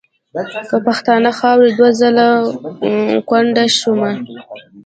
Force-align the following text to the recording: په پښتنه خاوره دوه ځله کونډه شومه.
په 0.71 0.77
پښتنه 0.87 1.29
خاوره 1.39 1.71
دوه 1.77 1.91
ځله 1.99 2.27
کونډه 3.29 3.65
شومه. 3.77 4.11